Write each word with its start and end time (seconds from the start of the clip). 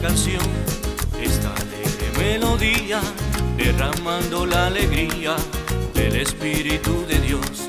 canción, 0.00 0.42
esta 1.20 1.52
alegre 1.54 2.10
melodía, 2.18 3.00
derramando 3.56 4.46
la 4.46 4.66
alegría 4.66 5.36
del 5.94 6.16
Espíritu 6.16 7.04
de 7.06 7.20
Dios, 7.20 7.68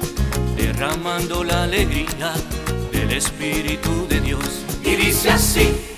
derramando 0.56 1.44
la 1.44 1.64
alegría 1.64 2.34
del 2.92 3.12
Espíritu 3.12 4.08
de 4.08 4.22
Dios. 4.22 4.66
Y 4.84 4.96
dice 4.96 5.30
así, 5.30 5.95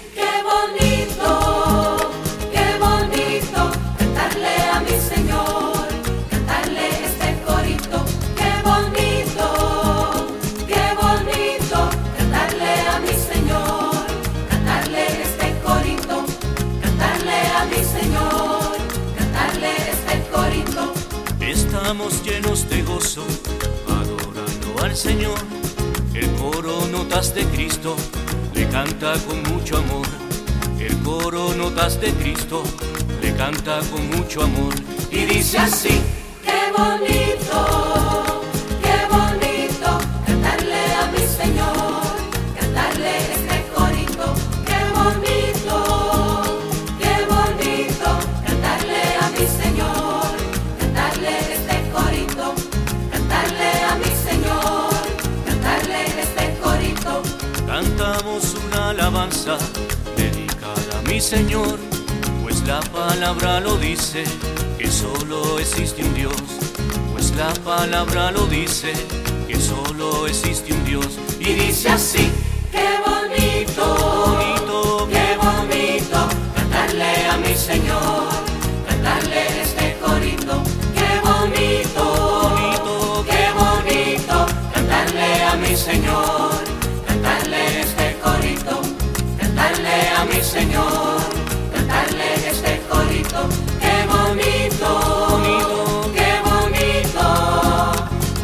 Estamos 21.79 22.23
llenos 22.23 22.67
de 22.69 22.81
gozo, 22.81 23.23
adorando 23.87 24.83
al 24.83 24.95
Señor. 24.95 25.37
El 26.15 26.27
coro 26.31 26.85
Notas 26.91 27.35
de 27.35 27.45
Cristo 27.45 27.95
le 28.55 28.67
canta 28.67 29.13
con 29.27 29.43
mucho 29.43 29.77
amor. 29.77 30.07
El 30.79 30.97
coro 31.03 31.53
Notas 31.53 32.01
de 32.01 32.11
Cristo 32.13 32.63
le 33.21 33.31
canta 33.35 33.79
con 33.91 34.09
mucho 34.09 34.41
amor. 34.41 34.73
Y 35.11 35.25
dice 35.25 35.59
así, 35.59 36.01
qué 36.43 36.71
bonito, 36.75 37.16
Cantamos 57.77 58.55
una 58.65 58.89
alabanza 58.89 59.55
dedicada 60.15 60.97
a 60.97 61.01
mi 61.07 61.21
Señor, 61.21 61.77
pues 62.41 62.65
la 62.65 62.79
palabra 62.79 63.59
lo 63.59 63.77
dice, 63.77 64.23
que 64.79 64.89
solo 64.89 65.59
existe 65.59 66.03
un 66.03 66.11
Dios, 66.15 66.33
pues 67.13 67.35
la 67.35 67.53
palabra 67.63 68.31
lo 68.31 68.47
dice, 68.47 68.93
que 69.47 69.59
solo 69.59 70.25
existe 70.25 70.73
un 70.73 70.85
Dios. 70.85 71.19
Y 71.39 71.53
dice 71.53 71.89
así, 71.89 72.31
a 90.17 90.25
mi 90.25 90.41
Señor, 90.41 91.21
cantarle 91.73 92.33
este 92.49 92.81
corito, 92.89 93.47
qué 93.79 93.95
bonito, 94.13 94.89
bonito, 95.29 96.11
qué 96.17 96.31
bonito, 96.49 97.25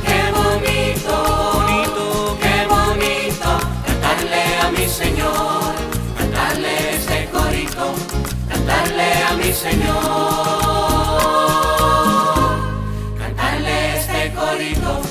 qué 0.06 0.20
bonito, 0.38 1.14
bonito, 1.56 2.38
qué 2.44 2.56
bonito, 2.74 3.50
cantarle 3.88 4.44
a 4.62 4.70
mi 4.72 4.86
Señor, 4.88 5.74
cantarle 6.18 6.74
este 6.96 7.18
corito, 7.32 7.86
cantarle 8.50 9.10
a 9.30 9.34
mi 9.34 9.52
Señor, 9.52 10.04
cantarle 13.18 13.76
este 13.98 14.20
corito. 14.34 15.03